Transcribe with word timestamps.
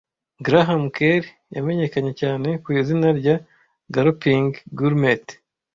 Graham 0.45 0.81
Kerr 0.95 1.23
yamenyekanye 1.55 2.11
cyane 2.21 2.49
ku 2.63 2.67
izina 2.79 3.07
rya 3.19 3.35
Galloping 3.95 4.49
Gourmet 4.77 5.25